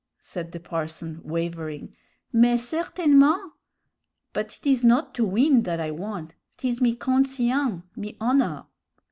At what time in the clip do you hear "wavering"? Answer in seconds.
1.23-1.95